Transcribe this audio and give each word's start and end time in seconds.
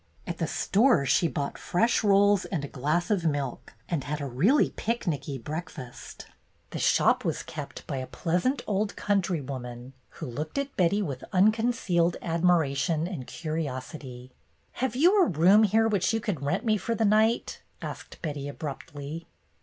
At 0.25 0.39
the 0.39 0.47
store 0.47 1.05
she 1.05 1.27
bought 1.27 1.59
fresh 1.59 2.03
rolls 2.03 2.45
and 2.45 2.65
a 2.65 2.67
glass 2.67 3.11
of 3.11 3.23
milk 3.23 3.73
and 3.87 4.03
had 4.03 4.19
a 4.19 4.25
really 4.25 4.71
"picknicky" 4.71 5.37
breakfast. 5.43 6.25
The 6.71 6.79
shop 6.79 7.23
was 7.23 7.43
kept 7.43 7.85
by 7.85 7.97
a 7.97 8.07
pleasant 8.07 8.63
old 8.65 8.95
country 8.95 9.41
woman, 9.41 9.93
who 10.17 10.25
looked 10.25 10.57
at 10.57 10.75
Betty 10.75 11.03
with 11.03 11.23
unconcealed 11.31 12.17
admiration 12.19 13.05
and 13.07 13.27
curiosity. 13.27 14.31
"Have 14.81 14.95
you 14.95 15.21
a 15.21 15.27
room 15.27 15.61
here 15.65 15.87
which 15.87 16.11
you 16.15 16.19
could 16.19 16.41
rent 16.41 16.65
me 16.65 16.77
for 16.77 16.95
the 16.95 17.05
night?" 17.05 17.61
asked 17.79 18.19
Betty, 18.23 18.47
abruptly. 18.47 19.27